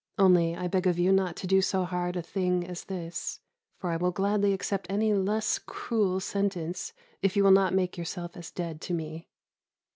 [0.17, 3.39] Only I beg of you not to do so hard a thing as this,
[3.77, 8.35] for I will gladly accept any less cruel sentence if you will not make yourself
[8.35, 9.27] as dead to me.